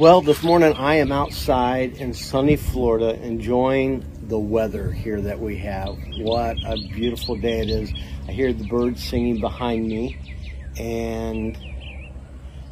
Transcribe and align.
Well, 0.00 0.22
this 0.22 0.42
morning 0.42 0.72
I 0.76 0.94
am 0.94 1.12
outside 1.12 1.98
in 1.98 2.14
sunny 2.14 2.56
Florida 2.56 3.22
enjoying 3.22 4.02
the 4.28 4.38
weather 4.38 4.90
here 4.90 5.20
that 5.20 5.38
we 5.38 5.58
have. 5.58 5.94
What 6.20 6.56
a 6.64 6.76
beautiful 6.94 7.36
day 7.36 7.60
it 7.60 7.68
is. 7.68 7.92
I 8.26 8.32
hear 8.32 8.50
the 8.54 8.66
birds 8.66 9.04
singing 9.04 9.40
behind 9.40 9.86
me. 9.86 10.16
And 10.78 11.58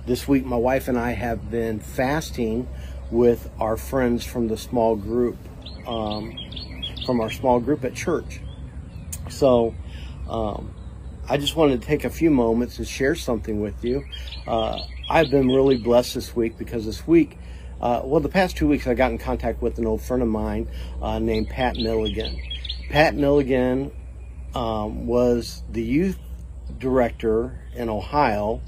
this 0.06 0.26
week, 0.26 0.46
my 0.46 0.56
wife 0.56 0.88
and 0.88 0.98
I 0.98 1.10
have 1.10 1.50
been 1.50 1.80
fasting 1.80 2.66
with 3.10 3.50
our 3.60 3.76
friends 3.76 4.24
from 4.24 4.48
the 4.48 4.56
small 4.56 4.96
group, 4.96 5.36
um, 5.86 6.34
from 7.04 7.20
our 7.20 7.30
small 7.30 7.60
group 7.60 7.84
at 7.84 7.94
church. 7.94 8.40
So, 9.28 9.74
um, 10.30 10.74
I 11.28 11.36
just 11.36 11.56
wanted 11.56 11.82
to 11.82 11.86
take 11.86 12.04
a 12.04 12.10
few 12.10 12.30
moments 12.30 12.78
and 12.78 12.88
share 12.88 13.14
something 13.14 13.60
with 13.60 13.84
you. 13.84 14.06
Uh, 14.46 14.80
I've 15.10 15.30
been 15.30 15.48
really 15.48 15.78
blessed 15.78 16.14
this 16.16 16.36
week 16.36 16.58
because 16.58 16.84
this 16.84 17.06
week, 17.06 17.38
uh, 17.80 18.02
well, 18.04 18.20
the 18.20 18.28
past 18.28 18.58
two 18.58 18.68
weeks, 18.68 18.86
I 18.86 18.92
got 18.92 19.10
in 19.10 19.16
contact 19.16 19.62
with 19.62 19.78
an 19.78 19.86
old 19.86 20.02
friend 20.02 20.22
of 20.22 20.28
mine 20.28 20.68
uh, 21.00 21.18
named 21.18 21.48
Pat 21.48 21.76
Milligan. 21.76 22.38
Pat 22.90 23.14
Milligan 23.14 23.90
um, 24.54 25.06
was 25.06 25.62
the 25.70 25.82
youth 25.82 26.18
director 26.78 27.58
in 27.74 27.88
Ohio, 27.88 28.60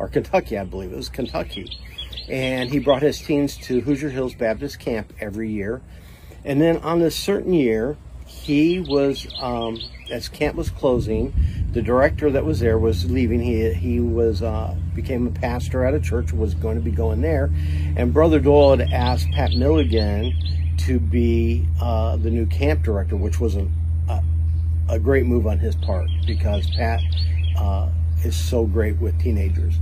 or 0.00 0.08
Kentucky, 0.08 0.58
I 0.58 0.64
believe 0.64 0.92
it 0.92 0.96
was 0.96 1.08
Kentucky. 1.08 1.70
And 2.28 2.70
he 2.70 2.80
brought 2.80 3.02
his 3.02 3.20
teens 3.20 3.56
to 3.58 3.80
Hoosier 3.80 4.10
Hills 4.10 4.34
Baptist 4.34 4.80
Camp 4.80 5.12
every 5.20 5.50
year. 5.50 5.80
And 6.44 6.60
then 6.60 6.78
on 6.78 6.98
this 6.98 7.14
certain 7.14 7.52
year, 7.52 7.96
he 8.42 8.80
was, 8.80 9.26
um, 9.40 9.78
as 10.10 10.28
camp 10.28 10.56
was 10.56 10.70
closing, 10.70 11.32
the 11.72 11.82
director 11.82 12.30
that 12.30 12.44
was 12.44 12.60
there 12.60 12.78
was 12.78 13.10
leaving. 13.10 13.40
He 13.40 13.72
he 13.72 14.00
was 14.00 14.42
uh, 14.42 14.76
became 14.94 15.26
a 15.26 15.30
pastor 15.30 15.84
at 15.84 15.94
a 15.94 16.00
church, 16.00 16.32
was 16.32 16.54
going 16.54 16.76
to 16.76 16.82
be 16.82 16.90
going 16.90 17.20
there, 17.20 17.50
and 17.96 18.12
Brother 18.12 18.40
Doyle 18.40 18.76
had 18.76 18.92
asked 18.92 19.30
Pat 19.32 19.52
Milligan 19.52 20.32
to 20.78 21.00
be 21.00 21.66
uh, 21.80 22.16
the 22.16 22.30
new 22.30 22.46
camp 22.46 22.82
director, 22.82 23.16
which 23.16 23.40
was 23.40 23.56
a, 23.56 23.66
a, 24.08 24.22
a 24.90 24.98
great 24.98 25.26
move 25.26 25.46
on 25.46 25.58
his 25.58 25.74
part 25.76 26.08
because 26.26 26.68
Pat 26.70 27.00
uh, 27.56 27.88
is 28.24 28.36
so 28.36 28.66
great 28.66 28.98
with 28.98 29.18
teenagers. 29.20 29.74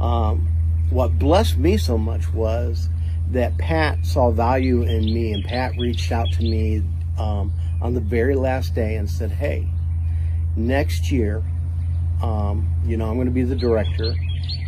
Um, 0.00 0.48
what 0.90 1.18
blessed 1.18 1.56
me 1.58 1.76
so 1.76 1.98
much 1.98 2.32
was 2.32 2.88
that 3.32 3.58
Pat 3.58 4.06
saw 4.06 4.30
value 4.30 4.82
in 4.82 5.04
me, 5.04 5.32
and 5.32 5.44
Pat 5.44 5.72
reached 5.78 6.12
out 6.12 6.30
to 6.32 6.42
me 6.42 6.82
um, 7.18 7.52
on 7.80 7.94
the 7.94 8.00
very 8.00 8.34
last 8.34 8.74
day 8.74 8.96
and 8.96 9.08
said, 9.08 9.30
"Hey." 9.30 9.68
next 10.56 11.12
year, 11.12 11.42
um, 12.22 12.68
you 12.84 12.96
know, 12.96 13.08
I'm 13.08 13.14
going 13.14 13.26
to 13.26 13.32
be 13.32 13.42
the 13.42 13.56
director. 13.56 14.14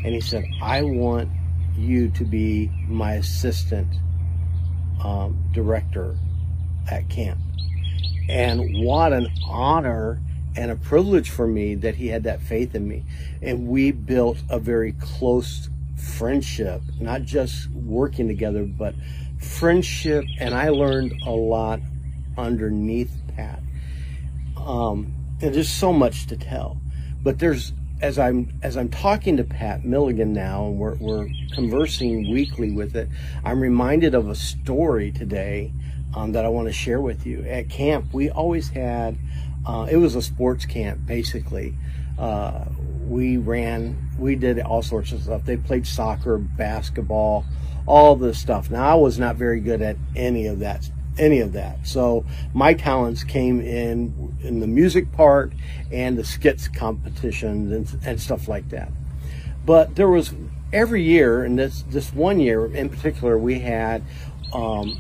And 0.05 0.15
he 0.15 0.21
said, 0.21 0.45
I 0.63 0.83
want 0.83 1.31
you 1.77 2.11
to 2.11 2.25
be 2.25 2.71
my 2.87 3.15
assistant 3.15 3.89
um, 5.03 5.43
director 5.53 6.17
at 6.91 7.09
camp. 7.09 7.41
And 8.29 8.85
what 8.85 9.13
an 9.13 9.29
honor 9.47 10.21
and 10.57 10.71
a 10.71 10.77
privilege 10.77 11.31
for 11.31 11.47
me 11.47 11.75
that 11.77 11.95
he 11.95 12.09
had 12.09 12.25
that 12.25 12.43
faith 12.43 12.75
in 12.75 12.87
me. 12.87 13.05
And 13.41 13.69
we 13.69 13.93
built 13.93 14.43
a 14.51 14.59
very 14.59 14.93
close 14.93 15.71
friendship, 15.97 16.83
not 17.01 17.23
just 17.23 17.71
working 17.71 18.29
together, 18.29 18.65
but 18.65 18.95
friendship. 19.41 20.25
And 20.39 20.55
I 20.55 20.69
learned 20.69 21.15
a 21.25 21.31
lot 21.31 21.81
underneath 22.39 23.13
Pat. 23.35 23.61
Um, 24.57 25.15
and 25.43 25.55
there's 25.55 25.69
so 25.69 25.93
much 25.93 26.27
to 26.29 26.37
tell. 26.37 26.81
But 27.23 27.39
there's 27.39 27.73
as 28.01 28.19
I'm 28.19 28.53
as 28.63 28.77
I'm 28.77 28.89
talking 28.89 29.37
to 29.37 29.45
Pat 29.45 29.85
Milligan 29.85 30.33
now, 30.33 30.67
and 30.67 30.79
we're 30.79 30.95
we're 30.97 31.29
conversing 31.53 32.31
weekly 32.31 32.71
with 32.71 32.95
it. 32.97 33.09
I'm 33.45 33.61
reminded 33.61 34.15
of 34.15 34.29
a 34.29 34.35
story 34.35 35.11
today 35.11 35.73
um, 36.15 36.33
that 36.33 36.45
I 36.45 36.49
want 36.49 36.69
to 36.69 36.73
share 36.73 37.01
with 37.01 37.27
you. 37.27 37.45
At 37.45 37.69
camp, 37.69 38.13
we 38.13 38.31
always 38.31 38.71
had 38.71 39.19
uh, 39.67 39.87
it 39.91 39.97
was 39.97 40.15
a 40.15 40.23
sports 40.23 40.65
camp 40.65 41.07
basically. 41.07 41.75
Uh, 42.19 42.65
we 43.07 43.37
ran, 43.37 43.97
we 44.19 44.35
did 44.35 44.59
all 44.61 44.83
sorts 44.83 45.13
of 45.13 45.23
stuff. 45.23 45.45
They 45.45 45.57
played 45.57 45.87
soccer, 45.87 46.37
basketball, 46.37 47.45
all 47.87 48.17
this 48.17 48.39
stuff. 48.39 48.71
Now 48.71 48.91
I 48.91 48.95
was 48.95 49.19
not 49.19 49.37
very 49.37 49.61
good 49.61 49.81
at 49.83 49.97
any 50.15 50.47
of 50.47 50.59
that 50.59 50.91
any 51.19 51.41
of 51.41 51.53
that. 51.53 51.87
So 51.87 52.25
my 52.55 52.75
talents 52.75 53.25
came 53.25 53.61
in 53.61 54.37
in 54.41 54.61
the 54.61 54.67
music 54.67 55.13
part 55.13 55.53
and 55.93 56.17
the 56.17 56.25
skits 56.25 56.69
competition 56.69 57.73
and, 57.73 57.99
and 58.05 58.21
stuff 58.21 58.49
like 58.49 58.69
that. 58.71 58.91
But 59.65 59.97
there 59.97 60.09
was 60.09 60.33
every 60.73 61.03
year, 61.03 61.45
and 61.45 61.59
this 61.59 61.83
this 61.91 62.13
one 62.13 62.41
year 62.41 62.67
in 62.67 62.89
particular, 62.89 63.37
we 63.37 63.59
had 63.59 64.03
um, 64.53 64.99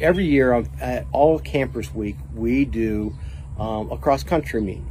every 0.00 0.24
year 0.26 0.64
at 0.80 1.06
all 1.12 1.38
campers 1.38 1.94
week 1.94 2.16
we 2.34 2.64
do 2.64 3.16
um, 3.58 3.90
a 3.90 3.96
cross 3.96 4.22
country 4.22 4.60
meet. 4.60 4.82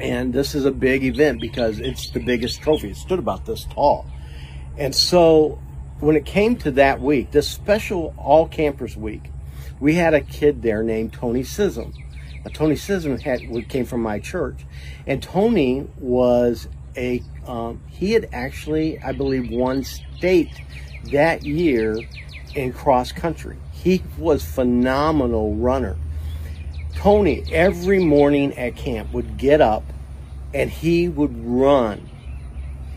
And 0.00 0.32
this 0.32 0.54
is 0.54 0.64
a 0.64 0.72
big 0.72 1.04
event 1.04 1.40
because 1.40 1.78
it's 1.78 2.10
the 2.10 2.20
biggest 2.20 2.60
trophy. 2.60 2.90
It 2.90 2.96
stood 2.96 3.18
about 3.18 3.46
this 3.46 3.64
tall. 3.64 4.06
And 4.76 4.94
so 4.94 5.60
when 6.00 6.16
it 6.16 6.24
came 6.24 6.56
to 6.56 6.72
that 6.72 7.00
week, 7.00 7.30
this 7.30 7.48
special 7.48 8.14
all 8.16 8.48
campers 8.48 8.96
week, 8.96 9.30
we 9.82 9.96
had 9.96 10.14
a 10.14 10.20
kid 10.20 10.62
there 10.62 10.84
named 10.84 11.12
Tony 11.12 11.42
Sissom. 11.42 11.92
Now, 12.44 12.52
Tony 12.54 12.76
Sissom 12.76 13.20
had 13.20 13.68
came 13.68 13.84
from 13.84 14.00
my 14.00 14.20
church, 14.20 14.64
and 15.08 15.20
Tony 15.20 15.88
was 15.98 16.68
a 16.96 17.20
um, 17.48 17.82
he 17.88 18.12
had 18.12 18.28
actually, 18.32 19.00
I 19.00 19.10
believe, 19.10 19.50
won 19.50 19.82
state 19.82 20.52
that 21.10 21.42
year 21.42 21.98
in 22.54 22.72
cross 22.72 23.10
country. 23.10 23.56
He 23.72 24.04
was 24.16 24.44
phenomenal 24.44 25.56
runner. 25.56 25.96
Tony 26.94 27.42
every 27.50 27.98
morning 27.98 28.56
at 28.56 28.76
camp 28.76 29.12
would 29.12 29.36
get 29.36 29.60
up 29.60 29.82
and 30.54 30.70
he 30.70 31.08
would 31.08 31.44
run 31.44 32.08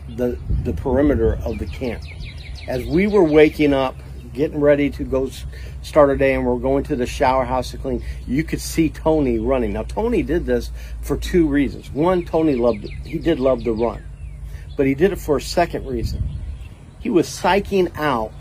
the 0.08 0.38
the 0.62 0.72
perimeter 0.72 1.34
of 1.44 1.58
the 1.58 1.66
camp. 1.66 2.04
As 2.68 2.84
we 2.84 3.08
were 3.08 3.24
waking 3.24 3.74
up 3.74 3.96
getting 4.36 4.60
ready 4.60 4.90
to 4.90 5.02
go 5.02 5.30
start 5.86 6.10
our 6.10 6.16
day 6.16 6.34
and 6.34 6.44
we're 6.44 6.58
going 6.58 6.82
to 6.82 6.96
the 6.96 7.06
shower 7.06 7.44
house 7.44 7.70
to 7.70 7.78
clean, 7.78 8.02
you 8.26 8.42
could 8.42 8.60
see 8.60 8.88
Tony 8.88 9.38
running. 9.38 9.72
Now, 9.72 9.84
Tony 9.84 10.20
did 10.22 10.44
this 10.44 10.72
for 11.00 11.16
two 11.16 11.46
reasons. 11.46 11.92
One, 11.92 12.24
Tony 12.24 12.56
loved 12.56 12.84
it. 12.84 12.90
He 13.04 13.18
did 13.18 13.38
love 13.38 13.62
to 13.64 13.72
run, 13.72 14.04
but 14.76 14.86
he 14.86 14.94
did 14.94 15.12
it 15.12 15.18
for 15.20 15.36
a 15.36 15.40
second 15.40 15.86
reason. 15.86 16.28
He 16.98 17.08
was 17.08 17.28
psyching 17.28 17.96
out 17.96 18.32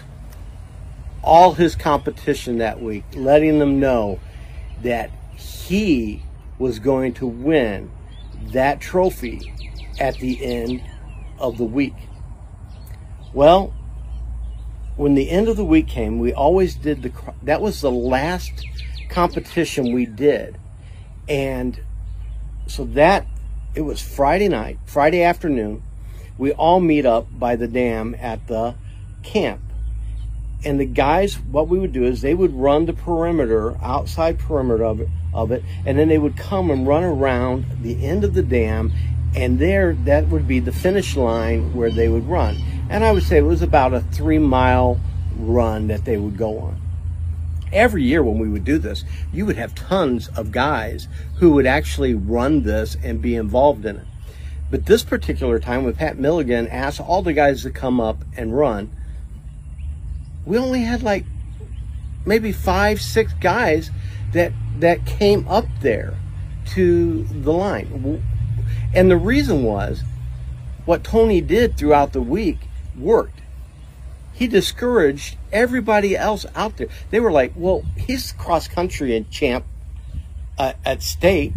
all 1.23 1.53
his 1.53 1.75
competition 1.75 2.57
that 2.57 2.81
week, 2.81 3.03
letting 3.13 3.59
them 3.59 3.79
know 3.79 4.19
that 4.81 5.11
he 5.35 6.23
was 6.57 6.79
going 6.79 7.13
to 7.13 7.27
win 7.27 7.91
that 8.53 8.79
trophy 8.79 9.53
at 9.99 10.17
the 10.17 10.43
end 10.43 10.81
of 11.37 11.59
the 11.59 11.63
week. 11.63 11.93
Well, 13.33 13.74
when 14.97 15.15
the 15.15 15.29
end 15.29 15.47
of 15.47 15.57
the 15.57 15.65
week 15.65 15.87
came, 15.87 16.19
we 16.19 16.33
always 16.33 16.75
did 16.75 17.01
the, 17.01 17.11
that 17.43 17.61
was 17.61 17.81
the 17.81 17.91
last 17.91 18.65
competition 19.09 19.93
we 19.93 20.05
did. 20.05 20.57
And 21.27 21.79
so 22.67 22.85
that, 22.85 23.27
it 23.73 23.81
was 23.81 24.01
Friday 24.01 24.47
night, 24.47 24.79
Friday 24.85 25.21
afternoon. 25.21 25.83
We 26.37 26.53
all 26.53 26.79
meet 26.79 27.05
up 27.05 27.27
by 27.37 27.55
the 27.55 27.67
dam 27.67 28.15
at 28.19 28.47
the 28.47 28.75
camp. 29.23 29.61
And 30.63 30.79
the 30.79 30.85
guys, 30.85 31.35
what 31.35 31.67
we 31.67 31.77
would 31.77 31.93
do 31.93 32.05
is 32.05 32.21
they 32.21 32.33
would 32.33 32.53
run 32.53 32.85
the 32.85 32.93
perimeter, 32.93 33.77
outside 33.81 34.39
perimeter 34.39 34.85
of 34.85 35.01
it, 35.01 35.09
of 35.33 35.51
it, 35.51 35.63
and 35.85 35.99
then 35.99 36.07
they 36.07 36.17
would 36.17 36.37
come 36.37 36.71
and 36.71 36.87
run 36.87 37.03
around 37.03 37.65
the 37.81 38.03
end 38.03 38.23
of 38.23 38.33
the 38.33 38.41
dam. 38.41 38.91
And 39.35 39.59
there, 39.59 39.93
that 40.05 40.29
would 40.29 40.47
be 40.47 40.59
the 40.59 40.71
finish 40.71 41.15
line 41.17 41.73
where 41.73 41.91
they 41.91 42.07
would 42.07 42.27
run 42.27 42.57
and 42.89 43.03
I 43.03 43.11
would 43.11 43.23
say 43.23 43.37
it 43.37 43.41
was 43.41 43.61
about 43.61 43.93
a 43.93 44.01
three 44.01 44.39
mile 44.39 44.99
run 45.37 45.87
that 45.87 46.05
they 46.05 46.17
would 46.17 46.37
go 46.37 46.59
on. 46.59 46.81
Every 47.73 48.03
year 48.03 48.23
when 48.23 48.39
we 48.39 48.47
would 48.47 48.63
do 48.63 48.77
this, 48.77 49.03
you 49.33 49.45
would 49.45 49.57
have 49.57 49.75
tons 49.75 50.29
of 50.29 50.51
guys 50.51 51.07
who 51.37 51.51
would 51.51 51.65
actually 51.65 52.13
run 52.13 52.63
this 52.63 52.95
and 53.03 53.21
be 53.21 53.35
involved 53.35 53.85
in 53.85 53.97
it. 53.97 54.05
But 54.71 54.85
this 54.85 55.03
particular 55.03 55.59
time, 55.59 55.83
when 55.83 55.93
Pat 55.93 56.17
Milligan 56.17 56.67
asked 56.67 56.99
all 56.99 57.21
the 57.21 57.33
guys 57.33 57.63
to 57.63 57.71
come 57.71 57.99
up 57.99 58.23
and 58.37 58.57
run, 58.57 58.91
we 60.45 60.57
only 60.57 60.81
had 60.81 61.03
like 61.03 61.25
maybe 62.25 62.51
five, 62.51 63.01
six 63.01 63.33
guys 63.33 63.91
that 64.33 64.53
that 64.79 65.05
came 65.05 65.47
up 65.47 65.65
there 65.81 66.15
to 66.65 67.23
the 67.23 67.53
line. 67.53 68.21
And 68.93 69.09
the 69.09 69.17
reason 69.17 69.63
was 69.63 70.03
what 70.85 71.03
Tony 71.03 71.41
did 71.41 71.77
throughout 71.77 72.13
the 72.13 72.21
week 72.21 72.64
worked. 72.97 73.41
He 74.33 74.47
discouraged 74.47 75.37
everybody 75.51 76.17
else 76.17 76.45
out 76.55 76.77
there. 76.77 76.87
They 77.09 77.19
were 77.19 77.31
like, 77.31 77.53
well, 77.55 77.83
he's 77.95 78.33
cross 78.33 78.67
country 78.67 79.15
and 79.15 79.29
champ 79.31 79.65
uh, 80.57 80.73
at 80.85 81.01
state. 81.01 81.53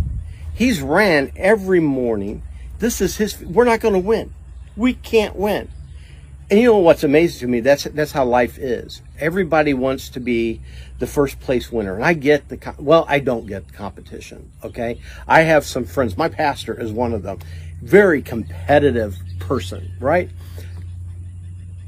He's 0.54 0.80
ran 0.80 1.32
every 1.36 1.80
morning. 1.80 2.42
This 2.78 3.00
is 3.00 3.16
his, 3.16 3.40
we're 3.40 3.64
not 3.64 3.80
going 3.80 3.94
to 3.94 4.00
win. 4.00 4.32
We 4.76 4.94
can't 4.94 5.34
win. 5.34 5.68
And 6.50 6.60
you 6.60 6.66
know 6.66 6.78
what's 6.78 7.04
amazing 7.04 7.40
to 7.40 7.46
me? 7.46 7.60
That's 7.60 7.84
that's 7.84 8.12
how 8.12 8.24
life 8.24 8.56
is. 8.56 9.02
Everybody 9.18 9.74
wants 9.74 10.08
to 10.10 10.20
be 10.20 10.62
the 10.98 11.06
first 11.06 11.40
place 11.40 11.70
winner, 11.70 11.94
and 11.94 12.02
I 12.02 12.14
get 12.14 12.48
the 12.48 12.74
well. 12.78 13.04
I 13.06 13.18
don't 13.18 13.46
get 13.46 13.70
competition. 13.74 14.50
Okay, 14.64 14.98
I 15.26 15.42
have 15.42 15.66
some 15.66 15.84
friends. 15.84 16.16
My 16.16 16.30
pastor 16.30 16.80
is 16.80 16.90
one 16.90 17.12
of 17.12 17.22
them. 17.22 17.40
Very 17.82 18.22
competitive 18.22 19.18
person, 19.40 19.90
right? 20.00 20.30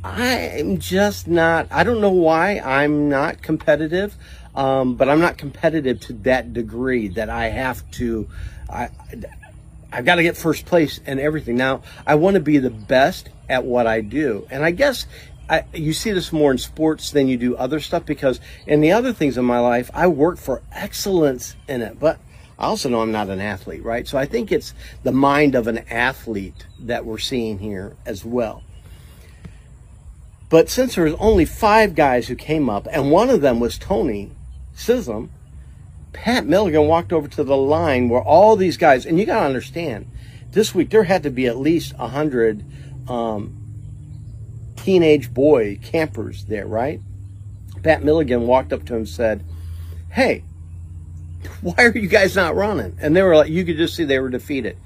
I'm 0.02 0.78
just 0.78 1.28
not. 1.28 1.68
I 1.70 1.84
don't 1.84 2.00
know 2.00 2.10
why 2.10 2.58
I'm 2.58 3.08
not 3.10 3.42
competitive, 3.42 4.16
um, 4.54 4.94
but 4.94 5.08
I'm 5.08 5.20
not 5.20 5.36
competitive 5.36 6.00
to 6.00 6.14
that 6.24 6.54
degree 6.54 7.08
that 7.08 7.28
I 7.28 7.48
have 7.48 7.88
to. 7.92 8.28
I 8.68 8.88
I've 9.92 10.04
got 10.04 10.14
to 10.16 10.22
get 10.22 10.36
first 10.36 10.66
place 10.66 11.00
and 11.04 11.20
everything. 11.20 11.56
Now, 11.56 11.82
I 12.06 12.14
want 12.14 12.34
to 12.34 12.40
be 12.40 12.58
the 12.58 12.70
best 12.70 13.28
at 13.48 13.64
what 13.64 13.86
I 13.86 14.00
do. 14.00 14.46
And 14.50 14.64
I 14.64 14.70
guess 14.70 15.06
I, 15.48 15.64
you 15.74 15.92
see 15.92 16.12
this 16.12 16.32
more 16.32 16.52
in 16.52 16.58
sports 16.58 17.10
than 17.10 17.26
you 17.28 17.36
do 17.36 17.56
other 17.56 17.80
stuff 17.80 18.06
because 18.06 18.40
in 18.66 18.80
the 18.80 18.92
other 18.92 19.12
things 19.12 19.36
in 19.36 19.44
my 19.44 19.58
life, 19.58 19.90
I 19.92 20.06
work 20.06 20.38
for 20.38 20.62
excellence 20.72 21.56
in 21.68 21.82
it. 21.82 21.98
But 21.98 22.20
I 22.58 22.66
also 22.66 22.88
know 22.88 23.02
I'm 23.02 23.12
not 23.12 23.28
an 23.28 23.40
athlete, 23.40 23.82
right? 23.82 24.06
So 24.06 24.16
I 24.16 24.26
think 24.26 24.52
it's 24.52 24.72
the 25.02 25.12
mind 25.12 25.56
of 25.56 25.66
an 25.66 25.78
athlete 25.90 26.66
that 26.78 27.04
we're 27.04 27.18
seeing 27.18 27.58
here 27.58 27.96
as 28.06 28.24
well. 28.24 28.62
But 30.50 30.68
since 30.68 30.96
there 30.96 31.04
was 31.04 31.14
only 31.14 31.44
five 31.44 31.94
guys 31.94 32.26
who 32.26 32.34
came 32.34 32.68
up, 32.68 32.88
and 32.90 33.10
one 33.10 33.30
of 33.30 33.40
them 33.40 33.60
was 33.60 33.78
Tony 33.78 34.32
Sissom, 34.74 35.30
Pat 36.12 36.44
Milligan 36.44 36.88
walked 36.88 37.12
over 37.12 37.28
to 37.28 37.44
the 37.44 37.56
line 37.56 38.08
where 38.08 38.20
all 38.20 38.56
these 38.56 38.76
guys, 38.76 39.06
and 39.06 39.18
you 39.18 39.24
got 39.24 39.40
to 39.40 39.46
understand, 39.46 40.10
this 40.50 40.74
week 40.74 40.90
there 40.90 41.04
had 41.04 41.22
to 41.22 41.30
be 41.30 41.46
at 41.46 41.56
least 41.56 41.94
a 42.00 42.08
hundred 42.08 42.64
um, 43.08 43.56
teenage 44.74 45.32
boy 45.32 45.78
campers 45.82 46.44
there, 46.46 46.66
right? 46.66 47.00
Pat 47.84 48.02
Milligan 48.02 48.48
walked 48.48 48.72
up 48.72 48.84
to 48.86 48.94
him 48.94 49.00
and 49.00 49.08
said, 49.08 49.44
"Hey, 50.10 50.42
why 51.60 51.74
are 51.78 51.96
you 51.96 52.08
guys 52.08 52.34
not 52.34 52.56
running?" 52.56 52.98
And 53.00 53.16
they 53.16 53.22
were 53.22 53.36
like, 53.36 53.50
you 53.50 53.64
could 53.64 53.76
just 53.76 53.94
see 53.94 54.04
they 54.04 54.18
were 54.18 54.28
defeated. 54.28 54.76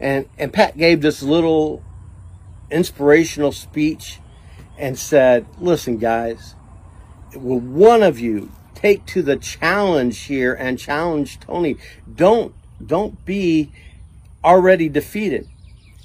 And 0.00 0.28
and 0.36 0.52
Pat 0.52 0.76
gave 0.76 1.00
this 1.00 1.22
little 1.22 1.82
inspirational 2.70 3.52
speech 3.52 4.18
and 4.78 4.98
said, 4.98 5.46
"Listen, 5.58 5.98
guys, 5.98 6.54
will 7.34 7.60
one 7.60 8.02
of 8.02 8.18
you 8.18 8.50
take 8.74 9.06
to 9.06 9.22
the 9.22 9.36
challenge 9.36 10.24
here 10.24 10.52
and 10.52 10.78
challenge 10.78 11.38
Tony. 11.40 11.76
Don't 12.12 12.52
don't 12.84 13.24
be 13.24 13.70
already 14.44 14.88
defeated. 14.88 15.46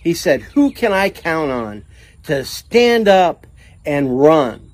He 0.02 0.14
said, 0.14 0.42
"Who 0.54 0.72
can 0.72 0.94
I 0.94 1.10
count 1.10 1.52
on 1.52 1.86
to 2.24 2.46
stand 2.46 3.08
up 3.08 3.48
and 3.86 4.20
run?" 4.22 4.72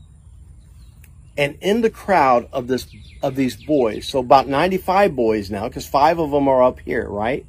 And 1.37 1.57
in 1.61 1.81
the 1.81 1.89
crowd 1.89 2.47
of 2.51 2.67
this 2.67 2.87
of 3.21 3.35
these 3.35 3.55
boys, 3.55 4.07
so 4.07 4.19
about 4.19 4.49
95 4.49 5.15
boys 5.15 5.49
now, 5.49 5.67
because 5.67 5.87
five 5.87 6.19
of 6.19 6.31
them 6.31 6.47
are 6.49 6.61
up 6.61 6.79
here, 6.81 7.07
right? 7.07 7.45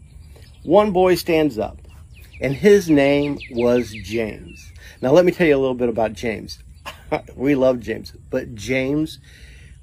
One 0.63 0.93
boy 0.93 1.17
stands 1.17 1.59
up, 1.59 1.79
and 2.41 2.55
his 2.55 2.89
name 2.89 3.39
was 3.51 3.91
James. 3.91 4.73
Now, 5.01 5.13
let 5.13 5.25
me 5.25 5.33
tell 5.33 5.47
you 5.47 5.57
a 5.57 5.59
little 5.59 5.75
bit 5.75 5.89
about 5.89 6.13
James. 6.13 6.59
we 7.37 7.55
love 7.55 7.81
James, 7.81 8.13
but 8.31 8.55
James 8.55 9.19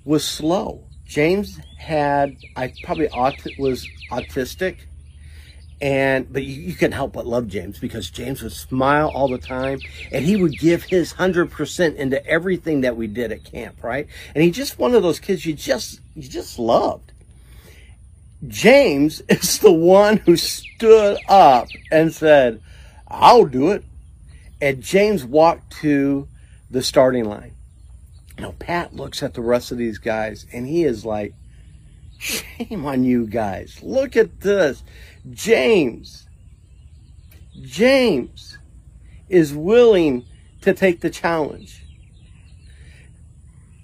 was 0.04 0.24
slow. 0.24 0.84
James 1.06 1.60
had, 1.78 2.38
I 2.56 2.74
probably 2.84 3.10
aut- 3.10 3.46
was 3.60 3.88
autistic, 4.12 4.78
and 5.82 6.32
but 6.32 6.44
you, 6.44 6.62
you 6.62 6.76
can 6.76 6.92
help 6.92 7.14
but 7.14 7.26
love 7.26 7.48
James 7.48 7.80
because 7.80 8.10
James 8.10 8.44
would 8.44 8.52
smile 8.52 9.10
all 9.10 9.28
the 9.28 9.38
time, 9.38 9.80
and 10.12 10.24
he 10.24 10.36
would 10.36 10.58
give 10.58 10.84
his 10.84 11.14
hundred 11.14 11.52
percent 11.52 11.98
into 11.98 12.24
everything 12.26 12.82
that 12.82 12.96
we 12.96 13.08
did 13.08 13.32
at 13.32 13.44
camp, 13.44 13.84
right? 13.84 14.08
And 14.36 14.44
he 14.44 14.52
just 14.52 14.78
one 14.78 14.94
of 14.94 15.02
those 15.02 15.20
kids 15.20 15.46
you 15.46 15.54
just 15.54 16.00
you 16.16 16.30
just 16.30 16.60
loved. 16.60 17.12
James 18.48 19.22
is 19.30 19.60
the 19.60 19.72
one 19.72 20.18
who 20.18 20.38
stood 20.38 21.18
up 21.28 21.68
and 21.92 22.14
said, 22.14 22.62
"I'll 23.08 23.46
do 23.46 23.72
it," 23.72 23.84
and 24.62 24.82
James 24.82 25.26
walked 25.26 25.74
to 25.82 26.28
the 26.70 26.82
starting 26.82 27.26
line 27.26 27.56
now, 28.42 28.56
Pat 28.58 28.96
looks 28.96 29.22
at 29.22 29.36
the 29.36 29.42
rest 29.42 29.72
of 29.72 29.78
these 29.78 30.00
guys 30.00 30.48
and 30.52 30.68
he 30.68 30.84
is 30.84 31.06
like, 31.06 31.34
shame 32.18 32.86
on 32.86 33.04
you 33.04 33.28
guys. 33.28 33.80
Look 33.84 34.16
at 34.16 34.42
this. 34.42 34.84
James, 35.30 36.28
James 37.62 38.58
is 39.30 39.54
willing 39.54 40.26
to 40.62 40.74
take 40.74 41.02
the 41.02 41.12
challenge. 41.12 41.84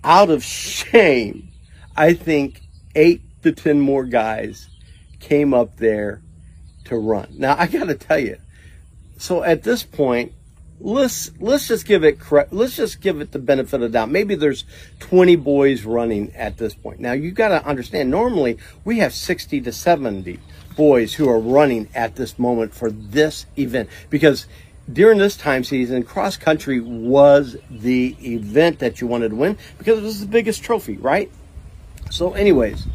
Out 0.03 0.31
of 0.31 0.43
shame, 0.43 1.49
I 1.95 2.13
think 2.13 2.61
eight 2.95 3.21
to 3.43 3.51
10 3.51 3.79
more 3.79 4.05
guys 4.05 4.69
came 5.19 5.53
up 5.53 5.77
there 5.77 6.21
to 6.85 6.95
run. 6.97 7.27
Now, 7.37 7.55
I 7.57 7.67
got 7.67 7.85
to 7.85 7.95
tell 7.95 8.19
you, 8.19 8.37
so 9.17 9.43
at 9.43 9.61
this 9.61 9.83
point, 9.83 10.33
let's 10.79 11.31
let's 11.39 11.67
just 11.67 11.85
give 11.85 12.03
it 12.03 12.19
let's 12.51 12.75
just 12.75 13.01
give 13.01 13.19
it 13.21 13.31
the 13.31 13.39
benefit 13.39 13.75
of 13.75 13.81
the 13.81 13.89
doubt. 13.89 14.09
Maybe 14.09 14.35
there's 14.35 14.65
20 14.99 15.35
boys 15.37 15.83
running 15.83 16.33
at 16.35 16.57
this 16.57 16.73
point. 16.73 16.99
Now 16.99 17.13
you 17.13 17.31
got 17.31 17.49
to 17.49 17.65
understand. 17.65 18.09
Normally 18.11 18.57
we 18.83 18.99
have 18.99 19.13
60 19.13 19.61
to 19.61 19.71
70 19.71 20.39
boys 20.75 21.15
who 21.15 21.27
are 21.29 21.39
running 21.39 21.89
at 21.95 22.15
this 22.15 22.37
moment 22.37 22.73
for 22.73 22.91
this 22.91 23.47
event 23.57 23.89
because 24.09 24.47
during 24.91 25.17
this 25.17 25.35
time 25.35 25.63
season, 25.63 26.03
cross 26.03 26.37
country 26.37 26.79
was 26.79 27.57
the 27.69 28.15
event 28.21 28.79
that 28.79 29.01
you 29.01 29.07
wanted 29.07 29.29
to 29.29 29.35
win 29.35 29.57
because 29.77 29.99
it 29.99 30.03
was 30.03 30.21
the 30.21 30.27
biggest 30.27 30.63
trophy, 30.63 30.95
right? 30.97 31.29
So, 32.09 32.33
anyways, 32.33 32.87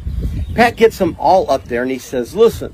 Pat 0.55 0.75
gets 0.75 0.97
them 0.97 1.15
all 1.19 1.51
up 1.51 1.65
there 1.65 1.83
and 1.83 1.91
he 1.91 1.99
says, 1.99 2.35
"Listen, 2.35 2.73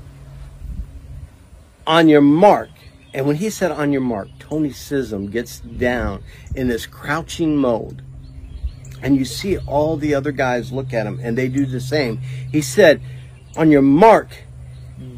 on 1.86 2.08
your 2.08 2.22
mark." 2.22 2.70
And 3.12 3.26
when 3.26 3.36
he 3.36 3.50
said 3.50 3.72
on 3.72 3.92
your 3.92 4.02
mark, 4.02 4.28
Tony 4.38 4.70
Sissom 4.70 5.30
gets 5.30 5.60
down 5.60 6.22
in 6.54 6.68
this 6.68 6.86
crouching 6.86 7.56
mode. 7.56 8.02
And 9.02 9.16
you 9.16 9.24
see 9.24 9.58
all 9.58 9.96
the 9.96 10.14
other 10.14 10.32
guys 10.32 10.72
look 10.72 10.92
at 10.92 11.06
him 11.06 11.18
and 11.22 11.36
they 11.36 11.48
do 11.48 11.66
the 11.66 11.80
same. 11.80 12.18
He 12.18 12.60
said, 12.60 13.00
on 13.56 13.70
your 13.70 13.82
mark, 13.82 14.28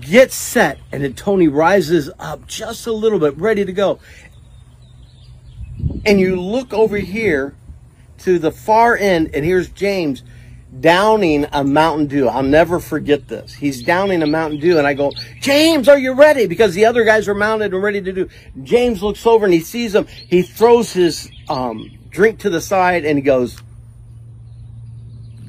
get 0.00 0.32
set. 0.32 0.78
And 0.90 1.02
then 1.02 1.14
Tony 1.14 1.48
rises 1.48 2.10
up 2.18 2.46
just 2.46 2.86
a 2.86 2.92
little 2.92 3.18
bit, 3.18 3.36
ready 3.36 3.64
to 3.64 3.72
go. 3.72 3.98
And 6.06 6.20
you 6.20 6.40
look 6.40 6.72
over 6.72 6.96
here 6.96 7.55
to 8.19 8.38
the 8.38 8.52
far 8.52 8.96
end, 8.96 9.31
and 9.34 9.44
here's 9.44 9.69
James 9.69 10.22
downing 10.81 11.46
a 11.52 11.62
Mountain 11.62 12.06
Dew. 12.06 12.29
I'll 12.29 12.43
never 12.43 12.81
forget 12.81 13.29
this. 13.29 13.52
He's 13.52 13.82
downing 13.82 14.22
a 14.22 14.26
Mountain 14.26 14.60
Dew, 14.60 14.79
and 14.79 14.86
I 14.86 14.94
go, 14.94 15.12
James, 15.41 15.88
are 15.88 15.98
you 15.98 16.12
ready? 16.12 16.46
Because 16.46 16.74
the 16.74 16.86
other 16.86 17.05
guys 17.05 17.29
are 17.29 17.34
mounted 17.34 17.74
and 17.74 17.82
ready 17.82 18.00
to 18.00 18.12
do. 18.12 18.29
James 18.62 19.02
looks 19.02 19.26
over 19.26 19.44
and 19.44 19.52
he 19.52 19.60
sees 19.60 19.94
him. 19.94 20.06
He 20.06 20.43
throws 20.43 20.93
his 20.93 21.31
um, 21.48 21.91
drink 22.10 22.41
to 22.41 22.50
the 22.50 22.60
side 22.60 23.05
and 23.05 23.19
he 23.19 23.22
goes, 23.22 23.60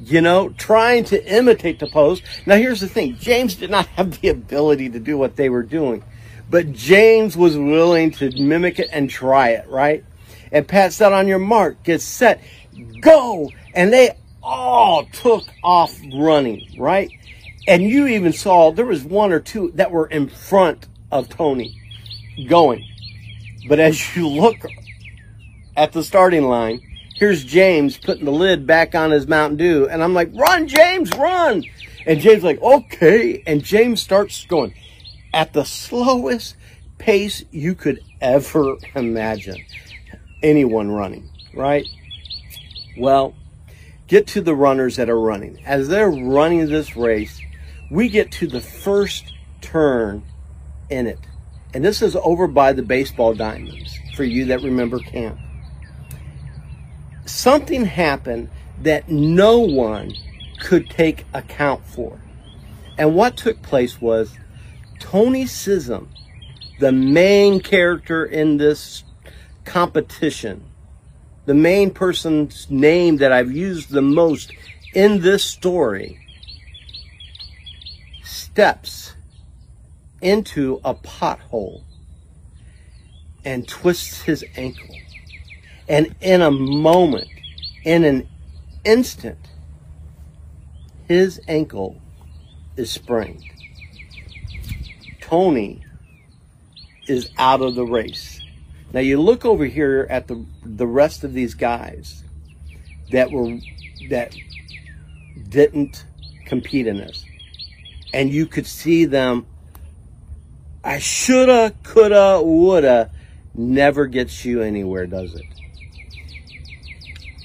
you 0.04 0.20
know, 0.20 0.50
trying 0.50 1.04
to 1.04 1.34
imitate 1.34 1.78
the 1.78 1.86
pose. 1.86 2.20
Now, 2.44 2.56
here's 2.56 2.80
the 2.80 2.88
thing 2.88 3.16
James 3.16 3.54
did 3.54 3.70
not 3.70 3.86
have 3.96 4.20
the 4.20 4.28
ability 4.28 4.90
to 4.90 5.00
do 5.00 5.16
what 5.16 5.36
they 5.36 5.48
were 5.48 5.62
doing, 5.62 6.04
but 6.50 6.72
James 6.72 7.36
was 7.36 7.56
willing 7.56 8.10
to 8.12 8.30
mimic 8.30 8.78
it 8.78 8.88
and 8.92 9.08
try 9.08 9.50
it, 9.50 9.66
right? 9.68 10.04
And 10.52 10.68
Pat 10.68 10.92
said, 10.92 11.12
on 11.12 11.26
your 11.26 11.38
mark, 11.38 11.82
get 11.82 12.00
set, 12.00 12.42
go. 13.00 13.50
And 13.74 13.92
they 13.92 14.16
all 14.44 15.06
took 15.06 15.44
off 15.62 15.98
running, 16.14 16.76
right? 16.78 17.10
And 17.66 17.82
you 17.82 18.06
even 18.06 18.32
saw 18.32 18.70
there 18.70 18.84
was 18.84 19.02
one 19.02 19.32
or 19.32 19.40
two 19.40 19.72
that 19.74 19.90
were 19.90 20.06
in 20.06 20.28
front 20.28 20.86
of 21.10 21.28
Tony 21.30 21.80
going. 22.48 22.86
But 23.68 23.80
as 23.80 24.14
you 24.14 24.28
look 24.28 24.58
at 25.76 25.92
the 25.92 26.04
starting 26.04 26.44
line, 26.44 26.82
here's 27.14 27.42
James 27.42 27.96
putting 27.96 28.26
the 28.26 28.32
lid 28.32 28.66
back 28.66 28.94
on 28.94 29.10
his 29.10 29.26
Mountain 29.26 29.56
Dew. 29.56 29.88
And 29.88 30.02
I'm 30.02 30.12
like, 30.12 30.30
run, 30.34 30.68
James, 30.68 31.10
run. 31.16 31.64
And 32.06 32.20
James 32.20 32.44
like, 32.44 32.60
okay. 32.60 33.42
And 33.46 33.64
James 33.64 34.02
starts 34.02 34.44
going 34.44 34.74
at 35.32 35.54
the 35.54 35.64
slowest 35.64 36.56
pace 36.98 37.44
you 37.50 37.74
could 37.74 38.00
ever 38.20 38.76
imagine 38.94 39.64
anyone 40.42 40.90
running, 40.90 41.30
right? 41.54 41.86
Well, 42.98 43.34
get 44.06 44.26
to 44.28 44.40
the 44.40 44.54
runners 44.54 44.96
that 44.96 45.08
are 45.08 45.20
running. 45.20 45.58
As 45.64 45.88
they're 45.88 46.10
running 46.10 46.66
this 46.66 46.96
race, 46.96 47.40
we 47.90 48.08
get 48.08 48.30
to 48.32 48.46
the 48.46 48.60
first 48.60 49.32
turn 49.60 50.22
in 50.90 51.06
it. 51.06 51.20
And 51.72 51.84
this 51.84 52.02
is 52.02 52.16
over 52.16 52.46
by 52.46 52.72
the 52.72 52.82
baseball 52.82 53.34
diamonds 53.34 53.98
for 54.14 54.24
you 54.24 54.46
that 54.46 54.62
remember 54.62 54.98
camp. 54.98 55.38
Something 57.26 57.84
happened 57.84 58.50
that 58.82 59.08
no 59.08 59.60
one 59.60 60.12
could 60.60 60.88
take 60.88 61.24
account 61.32 61.84
for. 61.86 62.20
And 62.96 63.16
what 63.16 63.36
took 63.36 63.60
place 63.62 64.00
was 64.00 64.36
Tony 65.00 65.44
Sissom, 65.44 66.08
the 66.78 66.92
main 66.92 67.60
character 67.60 68.24
in 68.24 68.58
this 68.58 69.04
competition, 69.64 70.64
the 71.46 71.54
main 71.54 71.90
person's 71.90 72.70
name 72.70 73.18
that 73.18 73.32
I've 73.32 73.52
used 73.52 73.90
the 73.90 74.02
most 74.02 74.52
in 74.94 75.20
this 75.20 75.44
story, 75.44 76.18
steps 78.22 79.14
into 80.22 80.80
a 80.84 80.94
pothole 80.94 81.82
and 83.44 83.68
twists 83.68 84.22
his 84.22 84.44
ankle. 84.56 84.96
And 85.88 86.14
in 86.20 86.40
a 86.40 86.50
moment, 86.50 87.28
in 87.84 88.04
an 88.04 88.28
instant, 88.84 89.38
his 91.08 91.40
ankle 91.46 92.00
is 92.76 92.90
sprained. 92.90 93.44
Tony 95.20 95.82
is 97.06 97.28
out 97.36 97.60
of 97.60 97.74
the 97.74 97.84
race. 97.84 98.33
Now 98.94 99.00
you 99.00 99.20
look 99.20 99.44
over 99.44 99.64
here 99.64 100.06
at 100.08 100.28
the 100.28 100.46
the 100.64 100.86
rest 100.86 101.24
of 101.24 101.32
these 101.32 101.54
guys 101.54 102.22
that 103.10 103.32
were 103.32 103.58
that 104.08 104.36
didn't 105.48 106.06
compete 106.46 106.86
in 106.86 106.98
this. 106.98 107.24
And 108.12 108.30
you 108.30 108.46
could 108.46 108.68
see 108.68 109.04
them 109.04 109.46
I 110.84 111.00
shoulda, 111.00 111.74
coulda, 111.82 112.40
woulda 112.40 113.10
never 113.52 114.06
gets 114.06 114.44
you 114.44 114.62
anywhere, 114.62 115.08
does 115.08 115.34
it? 115.34 115.46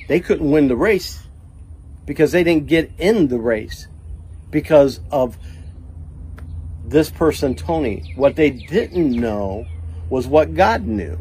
They 0.07 0.19
couldn't 0.19 0.51
win 0.51 0.67
the 0.67 0.75
race 0.75 1.23
because 2.05 2.31
they 2.31 2.43
didn't 2.43 2.67
get 2.67 2.91
in 2.99 3.27
the 3.27 3.39
race 3.39 3.87
because 4.51 4.99
of 5.09 5.35
this 6.85 7.09
person, 7.09 7.55
Tony. 7.55 8.13
What 8.15 8.35
they 8.35 8.51
didn't 8.51 9.13
know 9.13 9.65
was 10.11 10.27
what 10.27 10.53
God 10.53 10.85
knew 10.85 11.17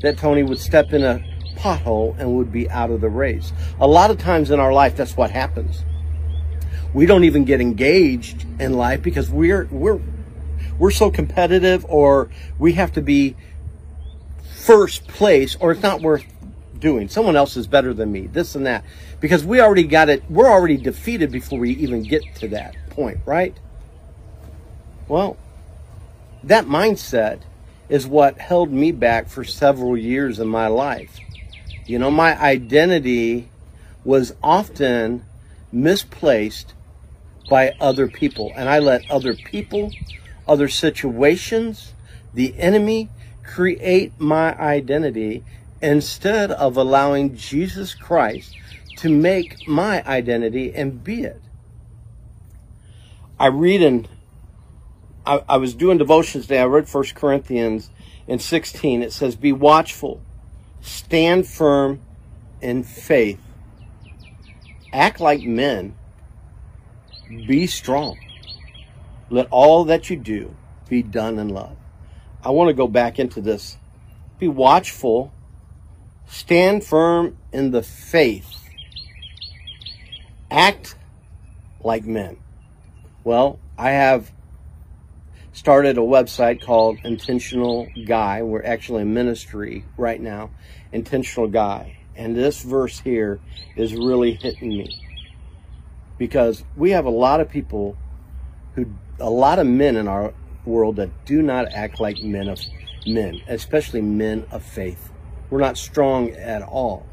that 0.00 0.18
Tony 0.18 0.42
would 0.42 0.58
step 0.58 0.92
in 0.92 1.04
a 1.04 1.24
pothole 1.56 2.18
and 2.18 2.36
would 2.36 2.50
be 2.50 2.70
out 2.70 2.90
of 2.90 3.00
the 3.00 3.08
race. 3.08 3.52
A 3.80 3.86
lot 3.86 4.10
of 4.10 4.18
times 4.18 4.50
in 4.50 4.58
our 4.58 4.72
life, 4.72 4.96
that's 4.96 5.16
what 5.16 5.30
happens. 5.30 5.84
We 6.92 7.06
don't 7.06 7.24
even 7.24 7.44
get 7.44 7.60
engaged 7.60 8.46
in 8.58 8.74
life 8.74 9.02
because 9.02 9.30
we're 9.30 9.68
we're 9.70 10.00
we're 10.78 10.90
so 10.90 11.10
competitive, 11.10 11.84
or 11.88 12.30
we 12.58 12.72
have 12.72 12.92
to 12.92 13.02
be 13.02 13.36
first 14.60 15.06
place, 15.06 15.56
or 15.60 15.72
it's 15.72 15.82
not 15.82 16.00
worth 16.00 16.24
doing. 16.78 17.08
Someone 17.08 17.36
else 17.36 17.56
is 17.56 17.66
better 17.66 17.92
than 17.92 18.10
me. 18.10 18.26
This 18.26 18.54
and 18.54 18.66
that, 18.66 18.84
because 19.20 19.44
we 19.44 19.60
already 19.60 19.84
got 19.84 20.08
it. 20.08 20.24
We're 20.30 20.50
already 20.50 20.78
defeated 20.78 21.30
before 21.30 21.58
we 21.58 21.72
even 21.72 22.02
get 22.02 22.22
to 22.36 22.48
that 22.48 22.74
point, 22.90 23.18
right? 23.26 23.56
Well, 25.06 25.36
that 26.42 26.64
mindset 26.64 27.40
is 27.90 28.06
what 28.06 28.38
held 28.38 28.70
me 28.70 28.92
back 28.92 29.28
for 29.28 29.44
several 29.44 29.96
years 29.96 30.38
in 30.38 30.46
my 30.46 30.68
life. 30.68 31.18
You 31.86 31.98
know, 31.98 32.10
my 32.10 32.40
identity 32.40 33.48
was 34.04 34.32
often 34.42 35.24
misplaced 35.72 36.72
by 37.50 37.74
other 37.80 38.06
people, 38.06 38.52
and 38.54 38.68
I 38.68 38.78
let 38.78 39.10
other 39.10 39.34
people, 39.34 39.90
other 40.46 40.68
situations, 40.68 41.92
the 42.32 42.56
enemy 42.58 43.10
create 43.42 44.12
my 44.20 44.56
identity 44.56 45.42
instead 45.82 46.52
of 46.52 46.76
allowing 46.76 47.34
Jesus 47.34 47.92
Christ 47.92 48.56
to 48.98 49.08
make 49.08 49.66
my 49.66 50.06
identity 50.06 50.72
and 50.72 51.02
be 51.02 51.24
it. 51.24 51.42
I 53.38 53.46
read 53.46 53.82
in 53.82 54.06
I, 55.26 55.42
I 55.48 55.56
was 55.58 55.74
doing 55.74 55.98
devotions 55.98 56.44
today. 56.44 56.60
I 56.60 56.64
read 56.64 56.88
First 56.88 57.14
Corinthians 57.14 57.90
in 58.26 58.38
16. 58.38 59.02
It 59.02 59.12
says, 59.12 59.36
Be 59.36 59.52
watchful, 59.52 60.20
stand 60.80 61.46
firm 61.46 62.00
in 62.60 62.82
faith, 62.82 63.40
act 64.92 65.20
like 65.20 65.42
men, 65.42 65.96
be 67.28 67.66
strong. 67.66 68.18
Let 69.28 69.46
all 69.50 69.84
that 69.84 70.10
you 70.10 70.16
do 70.16 70.54
be 70.88 71.02
done 71.02 71.38
in 71.38 71.48
love. 71.50 71.76
I 72.42 72.50
want 72.50 72.68
to 72.68 72.74
go 72.74 72.88
back 72.88 73.18
into 73.18 73.40
this. 73.40 73.76
Be 74.38 74.48
watchful, 74.48 75.32
stand 76.26 76.84
firm 76.84 77.36
in 77.52 77.70
the 77.70 77.82
faith, 77.82 78.68
act 80.50 80.96
like 81.84 82.04
men. 82.04 82.38
Well, 83.22 83.58
I 83.78 83.90
have 83.90 84.32
started 85.52 85.98
a 85.98 86.02
website 86.02 86.64
called 86.64 86.98
Intentional 87.04 87.88
Guy. 88.06 88.42
We're 88.42 88.64
actually 88.64 89.02
a 89.02 89.06
ministry 89.06 89.84
right 89.96 90.20
now, 90.20 90.50
Intentional 90.92 91.48
Guy. 91.48 91.98
And 92.16 92.36
this 92.36 92.62
verse 92.62 93.00
here 93.00 93.40
is 93.76 93.94
really 93.94 94.34
hitting 94.34 94.68
me 94.68 95.02
because 96.18 96.64
we 96.76 96.90
have 96.90 97.06
a 97.06 97.10
lot 97.10 97.40
of 97.40 97.48
people 97.48 97.96
who, 98.74 98.86
a 99.18 99.30
lot 99.30 99.58
of 99.58 99.66
men 99.66 99.96
in 99.96 100.06
our 100.06 100.34
world 100.64 100.96
that 100.96 101.24
do 101.24 101.42
not 101.42 101.72
act 101.72 101.98
like 101.98 102.22
men 102.22 102.48
of 102.48 102.60
men, 103.06 103.40
especially 103.48 104.02
men 104.02 104.46
of 104.50 104.62
faith. 104.62 105.10
We're 105.48 105.60
not 105.60 105.78
strong 105.78 106.30
at 106.30 106.62
all. 106.62 107.06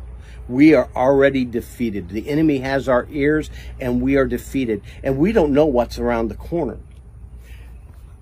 We 0.47 0.73
are 0.73 0.89
already 0.95 1.43
defeated. 1.43 2.09
The 2.09 2.29
enemy 2.29 2.59
has 2.59 2.87
our 2.87 3.07
ears 3.09 3.49
and 3.79 4.01
we 4.01 4.15
are 4.15 4.25
defeated. 4.25 4.81
And 5.03 5.17
we 5.17 5.31
don't 5.31 5.53
know 5.53 5.65
what's 5.65 5.99
around 5.99 6.27
the 6.27 6.35
corner. 6.35 6.77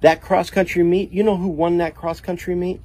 That 0.02 0.22
cross 0.22 0.50
country 0.50 0.84
meet, 0.84 1.12
you 1.12 1.24
know 1.24 1.38
who 1.38 1.48
won 1.48 1.78
that 1.78 1.96
cross 1.96 2.20
country 2.20 2.56
meet? 2.56 2.82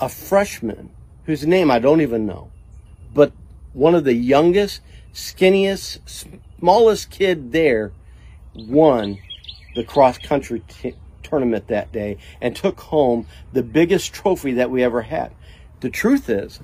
A 0.00 0.08
freshman 0.08 0.90
whose 1.24 1.46
name 1.46 1.70
I 1.70 1.78
don't 1.78 2.00
even 2.00 2.26
know, 2.26 2.50
but 3.12 3.32
one 3.72 3.94
of 3.94 4.04
the 4.04 4.14
youngest, 4.14 4.80
skinniest, 5.12 5.98
smallest 6.58 7.10
kid 7.10 7.52
there 7.52 7.92
won 8.54 9.18
the 9.74 9.84
cross 9.84 10.18
country 10.18 10.62
t- 10.68 10.94
tournament 11.22 11.68
that 11.68 11.92
day 11.92 12.16
and 12.40 12.56
took 12.56 12.80
home 12.80 13.26
the 13.52 13.62
biggest 13.62 14.12
trophy 14.12 14.52
that 14.52 14.70
we 14.70 14.82
ever 14.82 15.02
had. 15.02 15.32
The 15.80 15.90
truth 15.90 16.28
is, 16.28 16.60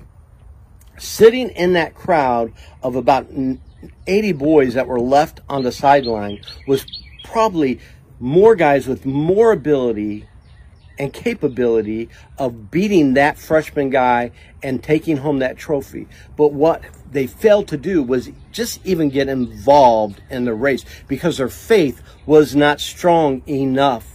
sitting 0.97 1.49
in 1.49 1.73
that 1.73 1.93
crowd 1.93 2.53
of 2.81 2.95
about 2.95 3.27
80 4.07 4.31
boys 4.33 4.73
that 4.73 4.87
were 4.87 4.99
left 4.99 5.41
on 5.47 5.63
the 5.63 5.71
sideline 5.71 6.41
was 6.67 6.85
probably 7.23 7.79
more 8.19 8.55
guys 8.55 8.87
with 8.87 9.05
more 9.05 9.51
ability 9.51 10.27
and 10.97 11.11
capability 11.11 12.09
of 12.37 12.71
beating 12.71 13.15
that 13.15 13.37
freshman 13.37 13.89
guy 13.89 14.31
and 14.63 14.81
taking 14.81 15.17
home 15.17 15.39
that 15.39 15.57
trophy. 15.57 16.07
But 16.37 16.53
what 16.53 16.83
they 17.11 17.27
failed 17.27 17.67
to 17.69 17.77
do 17.77 18.01
was 18.01 18.29
just 18.51 18.85
even 18.85 19.09
get 19.09 19.27
involved 19.27 20.21
in 20.29 20.45
the 20.45 20.53
race 20.53 20.85
because 21.07 21.37
their 21.37 21.49
faith 21.49 22.01
was 22.25 22.55
not 22.55 22.79
strong 22.79 23.41
enough 23.47 24.07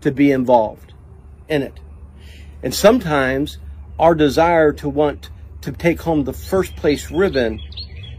to 0.00 0.10
be 0.10 0.30
involved 0.30 0.92
in 1.48 1.62
it. 1.62 1.78
And 2.62 2.74
sometimes 2.74 3.58
our 3.98 4.14
desire 4.14 4.72
to 4.74 4.88
want 4.88 5.30
to 5.62 5.72
take 5.72 6.00
home 6.02 6.24
the 6.24 6.32
first 6.32 6.76
place 6.76 7.10
ribbon 7.10 7.60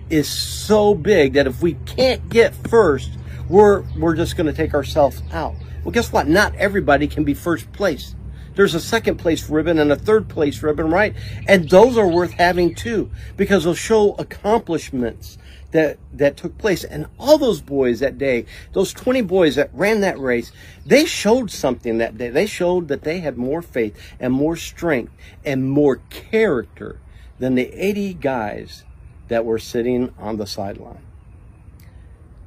is 0.09 0.27
so 0.27 0.93
big 0.93 1.33
that 1.33 1.47
if 1.47 1.61
we 1.61 1.73
can't 1.85 2.29
get 2.29 2.53
first, 2.53 3.11
we're 3.53 3.83
we're 3.95 4.15
just 4.15 4.35
going 4.35 4.47
to 4.47 4.53
take 4.53 4.73
ourselves 4.73 5.21
out. 5.31 5.53
Well, 5.83 5.91
guess 5.91 6.11
what? 6.11 6.27
Not 6.27 6.55
everybody 6.55 7.07
can 7.07 7.23
be 7.23 7.35
first 7.35 7.71
place. 7.71 8.15
There's 8.55 8.73
a 8.73 8.79
second 8.79 9.17
place 9.17 9.47
ribbon 9.47 9.77
and 9.77 9.91
a 9.91 9.95
third 9.95 10.27
place 10.27 10.63
ribbon, 10.63 10.89
right? 10.89 11.15
And 11.47 11.69
those 11.69 11.95
are 11.95 12.07
worth 12.07 12.31
having 12.31 12.73
too 12.73 13.11
because 13.37 13.63
they'll 13.63 13.75
show 13.75 14.13
accomplishments 14.13 15.37
that 15.69 15.99
that 16.13 16.35
took 16.35 16.57
place. 16.57 16.83
And 16.83 17.05
all 17.19 17.37
those 17.37 17.61
boys 17.61 17.99
that 17.99 18.17
day, 18.17 18.45
those 18.71 18.91
20 18.91 19.21
boys 19.21 19.55
that 19.55 19.69
ran 19.71 20.01
that 20.01 20.17
race, 20.17 20.51
they 20.83 21.05
showed 21.05 21.51
something 21.51 21.99
that 21.99 22.17
day. 22.17 22.29
They 22.29 22.47
showed 22.47 22.87
that 22.87 23.03
they 23.03 23.19
had 23.19 23.37
more 23.37 23.61
faith 23.61 23.95
and 24.19 24.33
more 24.33 24.55
strength 24.55 25.13
and 25.45 25.69
more 25.69 25.97
character 26.09 26.99
than 27.37 27.53
the 27.53 27.71
80 27.71 28.15
guys 28.15 28.83
that 29.27 29.45
were 29.45 29.59
sitting 29.59 30.11
on 30.17 30.37
the 30.37 30.47
sideline. 30.47 31.03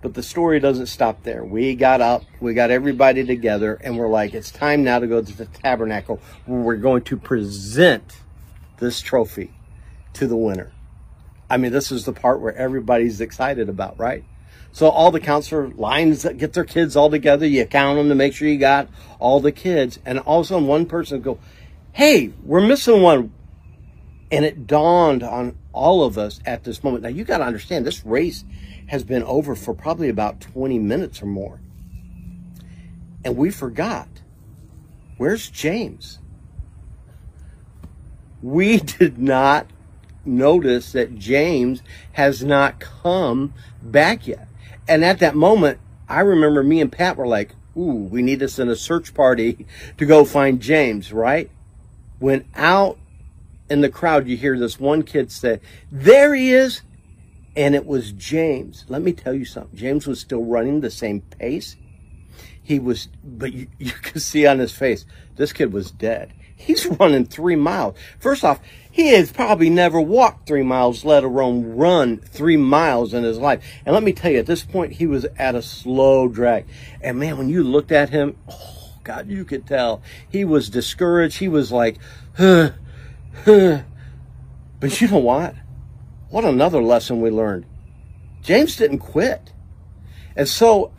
But 0.02 0.14
the 0.14 0.22
story 0.22 0.60
doesn't 0.60 0.86
stop 0.86 1.22
there. 1.22 1.44
We 1.44 1.74
got 1.74 2.00
up, 2.00 2.24
we 2.40 2.54
got 2.54 2.70
everybody 2.70 3.24
together, 3.24 3.74
and 3.82 3.98
we're 3.98 4.08
like, 4.08 4.34
it's 4.34 4.50
time 4.50 4.84
now 4.84 4.98
to 4.98 5.06
go 5.06 5.22
to 5.22 5.36
the 5.36 5.46
tabernacle 5.46 6.20
where 6.44 6.60
we're 6.60 6.76
going 6.76 7.02
to 7.04 7.16
present 7.16 8.18
this 8.78 9.00
trophy 9.00 9.52
to 10.12 10.26
the 10.26 10.36
winner. 10.36 10.72
I 11.48 11.56
mean, 11.56 11.72
this 11.72 11.90
is 11.90 12.04
the 12.04 12.12
part 12.12 12.40
where 12.40 12.54
everybody's 12.54 13.20
excited 13.20 13.68
about, 13.68 13.98
right? 13.98 14.24
So 14.76 14.90
all 14.90 15.10
the 15.10 15.20
counselor 15.20 15.68
lines 15.68 16.22
that 16.22 16.36
get 16.36 16.52
their 16.52 16.64
kids 16.64 16.96
all 16.96 17.08
together. 17.08 17.46
You 17.46 17.64
count 17.64 17.96
them 17.96 18.10
to 18.10 18.14
make 18.14 18.34
sure 18.34 18.46
you 18.46 18.58
got 18.58 18.90
all 19.18 19.40
the 19.40 19.50
kids. 19.50 19.98
And 20.04 20.18
all 20.18 20.40
of 20.40 20.44
a 20.44 20.48
sudden 20.48 20.66
one 20.66 20.84
person 20.84 21.22
go, 21.22 21.38
Hey, 21.92 22.34
we're 22.44 22.60
missing 22.60 23.00
one. 23.00 23.32
And 24.30 24.44
it 24.44 24.66
dawned 24.66 25.22
on 25.22 25.56
all 25.72 26.04
of 26.04 26.18
us 26.18 26.40
at 26.44 26.64
this 26.64 26.84
moment. 26.84 27.04
Now 27.04 27.08
you 27.08 27.24
got 27.24 27.38
to 27.38 27.44
understand 27.44 27.86
this 27.86 28.04
race 28.04 28.44
has 28.86 29.04
been 29.04 29.22
over 29.24 29.54
for 29.54 29.74
probably 29.74 30.08
about 30.08 30.40
20 30.40 30.78
minutes 30.78 31.22
or 31.22 31.26
more. 31.26 31.60
And 33.24 33.36
we 33.36 33.50
forgot. 33.50 34.08
Where's 35.16 35.48
James? 35.50 36.18
We 38.42 38.78
did 38.98 39.18
not 39.18 39.66
notice 40.24 40.92
that 40.92 41.18
James 41.18 41.82
has 42.12 42.44
not 42.44 42.80
come 42.80 43.54
back 43.82 44.26
yet. 44.26 44.48
And 44.88 45.04
at 45.04 45.18
that 45.20 45.34
moment, 45.34 45.78
I 46.08 46.20
remember 46.20 46.62
me 46.62 46.80
and 46.80 46.90
Pat 46.90 47.16
were 47.16 47.26
like, 47.26 47.52
ooh, 47.76 48.08
we 48.10 48.22
need 48.22 48.40
to 48.40 48.48
send 48.48 48.70
a 48.70 48.76
search 48.76 49.14
party 49.14 49.66
to 49.98 50.06
go 50.06 50.24
find 50.24 50.60
James, 50.60 51.12
right? 51.12 51.50
When 52.18 52.44
out 52.54 52.98
in 53.68 53.80
the 53.80 53.88
crowd, 53.88 54.28
you 54.28 54.36
hear 54.36 54.58
this 54.58 54.78
one 54.78 55.02
kid 55.02 55.30
say, 55.32 55.60
there 55.90 56.34
he 56.34 56.52
is. 56.52 56.82
And 57.56 57.75
it 57.75 57.86
was 57.86 58.12
James. 58.12 58.84
Let 58.88 59.02
me 59.02 59.12
tell 59.12 59.32
you 59.32 59.46
something. 59.46 59.76
James 59.78 60.06
was 60.06 60.20
still 60.20 60.44
running 60.44 60.80
the 60.80 60.90
same 60.90 61.22
pace. 61.22 61.76
He 62.62 62.78
was, 62.78 63.08
but 63.25 63.52
you, 63.52 63.68
you 63.78 63.92
could 63.92 64.22
see 64.22 64.46
on 64.46 64.58
his 64.58 64.72
face, 64.72 65.06
this 65.36 65.52
kid 65.52 65.72
was 65.72 65.90
dead. 65.90 66.32
He's 66.56 66.86
running 67.00 67.26
three 67.26 67.56
miles. 67.56 67.96
First 68.18 68.44
off, 68.44 68.60
he 68.90 69.08
has 69.08 69.30
probably 69.30 69.70
never 69.70 70.00
walked 70.00 70.46
three 70.46 70.62
miles, 70.62 71.04
let 71.04 71.22
alone 71.22 71.76
run 71.76 72.18
three 72.18 72.56
miles 72.56 73.14
in 73.14 73.25
his 73.25 73.38
life. 73.38 73.62
And 73.84 73.94
let 73.94 74.02
me 74.02 74.12
tell 74.12 74.32
you, 74.32 74.38
at 74.38 74.46
this 74.46 74.64
point, 74.64 74.94
he 74.94 75.06
was 75.06 75.26
at 75.38 75.54
a 75.54 75.62
slow 75.62 76.28
drag. 76.28 76.66
And 77.00 77.18
man, 77.18 77.38
when 77.38 77.48
you 77.48 77.62
looked 77.62 77.92
at 77.92 78.10
him, 78.10 78.36
oh 78.48 78.94
God, 79.04 79.28
you 79.28 79.44
could 79.44 79.66
tell 79.66 80.02
he 80.28 80.44
was 80.44 80.70
discouraged. 80.70 81.38
He 81.38 81.48
was 81.48 81.70
like, 81.70 81.98
huh, 82.36 82.70
huh. 83.44 83.82
But 84.80 85.00
you 85.00 85.08
know 85.08 85.18
what? 85.18 85.54
What 86.28 86.45
another 86.45 86.83
lesson 86.83 87.21
we 87.21 87.30
learned. 87.30 87.66
James 88.42 88.76
didn't 88.76 88.99
quit. 88.99 89.52
And 90.37 90.49
so, 90.49 90.92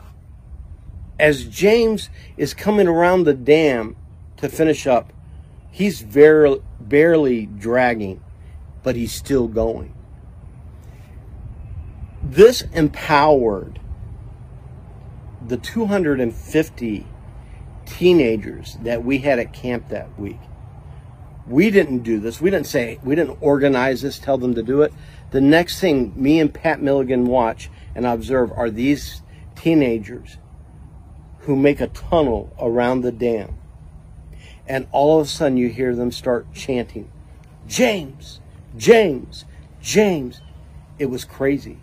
as 1.18 1.44
James 1.44 2.08
is 2.36 2.54
coming 2.54 2.88
around 2.88 3.24
the 3.24 3.34
dam 3.34 3.96
to 4.38 4.48
finish 4.48 4.86
up, 4.86 5.12
he's 5.70 6.00
very, 6.00 6.60
barely 6.80 7.46
dragging, 7.46 8.22
but 8.82 8.96
he's 8.96 9.12
still 9.12 9.48
going. 9.48 9.94
This 12.22 12.62
empowered 12.72 13.80
the 15.46 15.56
250 15.56 17.06
teenagers 17.86 18.76
that 18.82 19.04
we 19.04 19.18
had 19.18 19.38
at 19.38 19.52
camp 19.52 19.88
that 19.88 20.18
week. 20.18 20.40
We 21.46 21.70
didn't 21.70 22.00
do 22.00 22.20
this. 22.20 22.40
We 22.40 22.50
didn't 22.50 22.66
say, 22.66 22.98
we 23.02 23.14
didn't 23.14 23.38
organize 23.40 24.02
this, 24.02 24.18
tell 24.18 24.36
them 24.36 24.54
to 24.54 24.62
do 24.62 24.82
it. 24.82 24.92
The 25.30 25.40
next 25.40 25.80
thing 25.80 26.12
me 26.16 26.40
and 26.40 26.52
Pat 26.52 26.80
Milligan 26.80 27.26
watch 27.26 27.70
and 27.94 28.06
observe 28.06 28.52
are 28.52 28.70
these 28.70 29.22
teenagers 29.54 30.38
who 31.40 31.56
make 31.56 31.80
a 31.80 31.88
tunnel 31.88 32.54
around 32.58 33.02
the 33.02 33.12
dam 33.12 33.58
and 34.68 34.86
all 34.92 35.20
of 35.20 35.26
a 35.26 35.30
sudden 35.30 35.56
you 35.56 35.68
hear 35.68 35.94
them 35.94 36.12
start 36.12 36.52
chanting, 36.52 37.10
James, 37.66 38.40
James, 38.76 39.46
James. 39.80 40.42
It 40.98 41.06
was 41.06 41.24
crazy. 41.24 41.78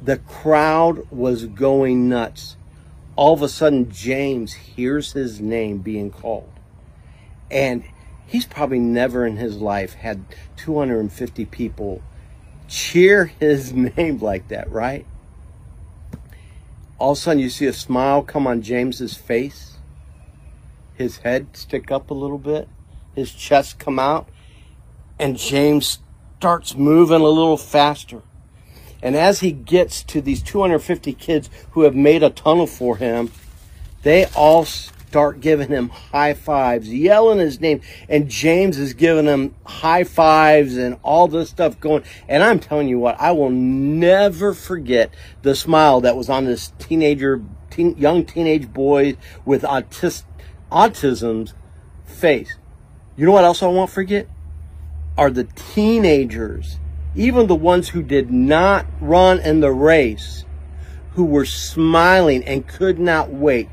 The 0.00 0.16
crowd 0.18 1.10
was 1.10 1.44
going 1.44 2.08
nuts. 2.08 2.56
All 3.16 3.34
of 3.34 3.42
a 3.42 3.48
sudden, 3.48 3.90
James 3.90 4.52
hears 4.52 5.12
his 5.12 5.40
name 5.40 5.78
being 5.78 6.10
called. 6.10 6.52
And 7.50 7.82
he's 8.26 8.46
probably 8.46 8.78
never 8.78 9.26
in 9.26 9.36
his 9.36 9.56
life 9.56 9.94
had 9.94 10.24
250 10.56 11.44
people 11.46 12.00
cheer 12.68 13.26
his 13.26 13.72
name 13.96 14.18
like 14.18 14.48
that, 14.48 14.70
right? 14.70 15.06
All 16.98 17.12
of 17.12 17.18
a 17.18 17.20
sudden, 17.20 17.42
you 17.42 17.50
see 17.50 17.66
a 17.66 17.72
smile 17.72 18.22
come 18.22 18.46
on 18.46 18.62
James's 18.62 19.16
face 19.16 19.68
his 20.98 21.18
head 21.18 21.56
stick 21.56 21.90
up 21.90 22.10
a 22.10 22.14
little 22.14 22.38
bit, 22.38 22.68
his 23.14 23.32
chest 23.32 23.78
come 23.78 23.98
out, 23.98 24.28
and 25.18 25.38
James 25.38 26.00
starts 26.38 26.74
moving 26.74 27.20
a 27.20 27.28
little 27.28 27.56
faster. 27.56 28.22
And 29.00 29.14
as 29.14 29.40
he 29.40 29.52
gets 29.52 30.02
to 30.04 30.20
these 30.20 30.42
250 30.42 31.12
kids 31.14 31.48
who 31.70 31.82
have 31.82 31.94
made 31.94 32.24
a 32.24 32.30
tunnel 32.30 32.66
for 32.66 32.96
him, 32.96 33.30
they 34.02 34.26
all 34.36 34.66
start 35.08 35.40
giving 35.40 35.68
him 35.68 35.88
high 35.88 36.34
fives, 36.34 36.92
yelling 36.92 37.38
his 37.38 37.60
name. 37.60 37.80
And 38.10 38.28
James 38.28 38.76
is 38.76 38.92
giving 38.92 39.24
him 39.24 39.54
high 39.64 40.04
fives 40.04 40.76
and 40.76 40.98
all 41.02 41.28
this 41.28 41.48
stuff 41.48 41.80
going. 41.80 42.04
And 42.28 42.42
I'm 42.42 42.60
telling 42.60 42.88
you 42.88 42.98
what, 42.98 43.18
I 43.18 43.32
will 43.32 43.48
never 43.48 44.52
forget 44.52 45.10
the 45.40 45.54
smile 45.54 46.02
that 46.02 46.14
was 46.14 46.28
on 46.28 46.44
this 46.44 46.74
teenager, 46.78 47.42
teen, 47.70 47.96
young 47.96 48.26
teenage 48.26 48.70
boy 48.70 49.16
with 49.46 49.62
autistic 49.62 50.24
autism's 50.70 51.54
face. 52.04 52.58
You 53.16 53.24
know 53.24 53.32
what 53.32 53.44
else 53.44 53.62
I 53.62 53.68
won't 53.68 53.90
forget? 53.90 54.28
Are 55.16 55.30
the 55.30 55.44
teenagers, 55.44 56.78
even 57.16 57.46
the 57.46 57.54
ones 57.54 57.88
who 57.88 58.02
did 58.02 58.30
not 58.30 58.84
run 59.00 59.40
in 59.40 59.60
the 59.60 59.72
race, 59.72 60.44
who 61.12 61.24
were 61.24 61.46
smiling 61.46 62.44
and 62.44 62.68
could 62.68 62.98
not 62.98 63.30
wait 63.30 63.70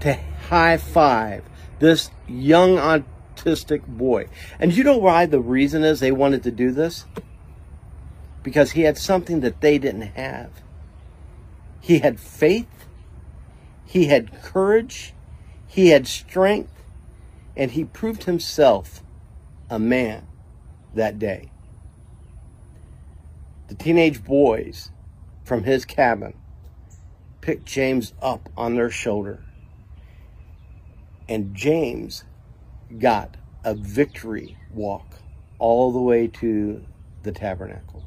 to 0.00 0.18
high 0.48 0.76
five 0.76 1.44
this 1.78 2.10
young 2.28 2.76
autistic 2.76 3.86
boy. 3.86 4.26
And 4.58 4.74
you 4.74 4.84
know 4.84 4.98
why 4.98 5.26
the 5.26 5.40
reason 5.40 5.84
is 5.84 6.00
they 6.00 6.12
wanted 6.12 6.42
to 6.44 6.50
do 6.50 6.70
this? 6.70 7.04
Because 8.42 8.72
he 8.72 8.82
had 8.82 8.96
something 8.96 9.40
that 9.40 9.60
they 9.60 9.78
didn't 9.78 10.02
have. 10.02 10.50
He 11.80 11.98
had 11.98 12.18
faith, 12.18 12.86
he 13.84 14.06
had 14.06 14.42
courage, 14.42 15.14
he 15.66 15.88
had 15.88 16.06
strength 16.06 16.72
and 17.56 17.70
he 17.70 17.84
proved 17.84 18.24
himself 18.24 19.02
a 19.70 19.78
man 19.78 20.26
that 20.94 21.18
day. 21.18 21.50
The 23.68 23.74
teenage 23.74 24.22
boys 24.24 24.90
from 25.44 25.64
his 25.64 25.84
cabin 25.84 26.34
picked 27.40 27.66
James 27.66 28.12
up 28.20 28.48
on 28.56 28.74
their 28.74 28.90
shoulder. 28.90 29.45
And 31.28 31.54
James 31.54 32.24
got 32.98 33.36
a 33.64 33.74
victory 33.74 34.56
walk 34.72 35.16
all 35.58 35.92
the 35.92 36.00
way 36.00 36.28
to 36.28 36.84
the 37.22 37.32
tabernacle. 37.32 38.04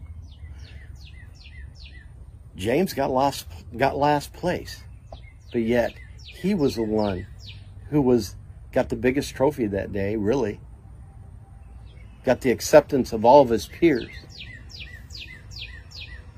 James 2.55 2.93
got 2.93 3.11
lost 3.11 3.47
got 3.75 3.97
last 3.97 4.33
place, 4.33 4.83
but 5.51 5.61
yet 5.61 5.93
he 6.25 6.53
was 6.53 6.75
the 6.75 6.83
one 6.83 7.27
who 7.89 8.01
was 8.01 8.35
got 8.71 8.89
the 8.89 8.95
biggest 8.95 9.35
trophy 9.35 9.67
that 9.67 9.91
day, 9.91 10.15
really. 10.15 10.59
Got 12.23 12.41
the 12.41 12.51
acceptance 12.51 13.13
of 13.13 13.25
all 13.25 13.41
of 13.41 13.49
his 13.49 13.67
peers. 13.67 14.11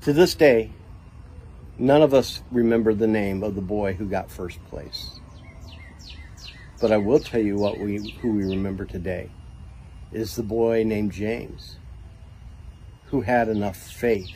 To 0.02 0.12
this 0.12 0.34
day, 0.34 0.72
none 1.78 2.02
of 2.02 2.14
us 2.14 2.42
remember 2.50 2.94
the 2.94 3.06
name 3.06 3.42
of 3.42 3.54
the 3.54 3.60
boy 3.60 3.94
who 3.94 4.06
got 4.06 4.30
first 4.30 4.64
place. 4.66 5.11
But 6.82 6.90
I 6.90 6.96
will 6.96 7.20
tell 7.20 7.40
you 7.40 7.56
what 7.58 7.78
we 7.78 8.10
who 8.20 8.32
we 8.32 8.42
remember 8.42 8.84
today 8.84 9.30
is 10.10 10.34
the 10.34 10.42
boy 10.42 10.82
named 10.82 11.12
James 11.12 11.76
who 13.04 13.20
had 13.20 13.48
enough 13.48 13.76
faith, 13.76 14.32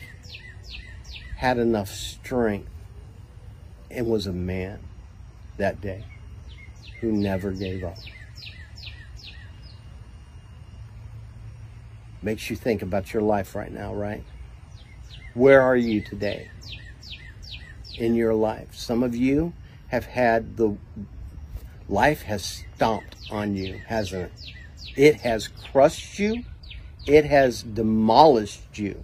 had 1.35 1.57
enough 1.57 1.89
strength, 1.89 2.69
and 3.91 4.07
was 4.07 4.27
a 4.27 4.31
man 4.31 4.79
that 5.57 5.81
day 5.81 6.05
who 7.01 7.11
never 7.11 7.51
gave 7.51 7.83
up. 7.83 7.97
Makes 12.21 12.49
you 12.49 12.55
think 12.55 12.81
about 12.81 13.11
your 13.11 13.23
life 13.23 13.55
right 13.55 13.73
now, 13.73 13.93
right? 13.93 14.23
Where 15.33 15.61
are 15.61 15.75
you 15.75 15.99
today 15.99 16.49
in 17.97 18.15
your 18.15 18.33
life? 18.33 18.73
Some 18.73 19.03
of 19.03 19.13
you 19.17 19.51
have 19.89 20.05
had 20.05 20.55
the 20.55 20.77
life 21.89 22.23
has 22.23 22.63
stomped 22.75 23.15
on 23.31 23.55
you, 23.55 23.81
hasn't 23.87 24.23
it? 24.23 24.31
It 24.95 25.15
has 25.21 25.47
crushed 25.47 26.19
you. 26.19 26.43
It 27.05 27.25
has 27.25 27.63
demolished 27.63 28.77
you. 28.77 29.03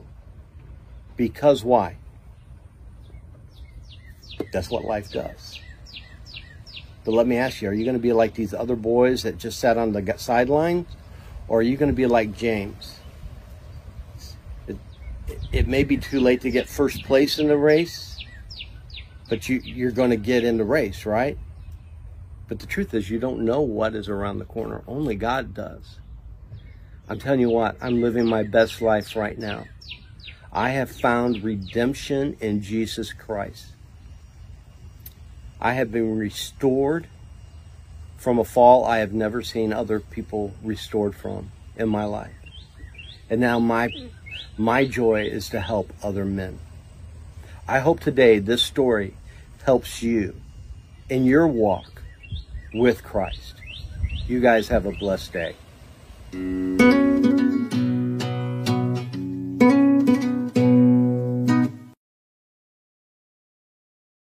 Because 1.16 1.64
why? 1.64 1.98
That's 4.52 4.70
what 4.70 4.84
life 4.84 5.12
does. 5.12 5.60
But 7.06 7.12
let 7.12 7.28
me 7.28 7.38
ask 7.38 7.62
you, 7.62 7.70
are 7.70 7.74
you 7.74 7.84
going 7.84 7.98
to 7.98 8.02
be 8.02 8.14
like 8.14 8.34
these 8.34 8.54
other 8.54 8.76
boys 8.76 9.24
that 9.24 9.38
just 9.38 9.60
sat 9.60 9.78
on 9.78 9.92
the 9.92 10.16
sidelines? 10.18 10.88
Or 11.48 11.60
are 11.60 11.64
you 11.64 11.78
going 11.78 11.92
to 11.92 11.96
be 11.96 12.08
like 12.08 12.36
James? 12.36 12.98
It, 14.68 14.78
it 15.52 15.68
may 15.68 15.84
be 15.84 15.98
too 15.98 16.20
late 16.20 16.42
to 16.42 16.52
get 16.52 16.68
first 16.68 17.04
place 17.04 17.40
in 17.40 17.48
the 17.48 17.58
race, 17.58 18.18
but 19.30 19.48
you, 19.50 19.62
you're 19.64 19.92
going 19.92 20.10
to 20.10 20.18
get 20.18 20.44
in 20.44 20.58
the 20.58 20.64
race, 20.64 21.06
right? 21.06 21.38
But 22.54 22.60
the 22.60 22.68
truth 22.68 22.94
is, 22.94 23.10
you 23.10 23.18
don't 23.18 23.46
know 23.46 23.62
what 23.62 23.96
is 23.96 24.08
around 24.08 24.38
the 24.38 24.46
corner. 24.46 24.84
Only 24.88 25.16
God 25.16 25.56
does. 25.56 25.98
I'm 27.10 27.18
telling 27.18 27.40
you 27.40 27.50
what, 27.50 27.78
I'm 27.82 28.00
living 28.00 28.28
my 28.28 28.44
best 28.44 28.80
life 28.80 29.16
right 29.16 29.40
now. 29.40 29.66
I 30.52 30.70
have 30.70 30.92
found 30.92 31.44
redemption 31.44 32.38
in 32.40 32.62
Jesus 32.62 33.12
Christ. 33.12 33.70
I 35.60 35.74
have 35.74 35.92
been 35.92 36.16
restored 36.16 37.08
from 38.18 38.38
a 38.38 38.44
fall 38.44 38.86
I 38.86 39.00
have 39.00 39.14
never 39.14 39.42
seen 39.42 39.74
other 39.74 40.00
people 40.00 40.54
restored 40.62 41.16
from 41.16 41.50
in 41.76 41.90
my 41.90 42.06
life. 42.06 42.36
And 43.32 43.42
now 43.42 43.58
my 43.58 43.90
my 44.60 44.86
joy 44.86 45.24
is 45.24 45.50
to 45.50 45.60
help 45.60 45.92
other 46.04 46.24
men. 46.24 46.60
I 47.68 47.80
hope 47.80 48.00
today 48.00 48.38
this 48.38 48.62
story 48.62 49.16
helps 49.64 50.04
you 50.04 50.36
in 51.10 51.26
your 51.26 51.48
walk 51.48 51.93
with 52.74 53.04
Christ. 53.04 53.56
You 54.28 54.40
guys 54.40 54.68
have 54.68 54.86
a 54.86 54.92
blessed 54.92 55.34
day. 55.34 57.13